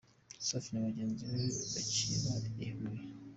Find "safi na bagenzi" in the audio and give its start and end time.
0.47-1.21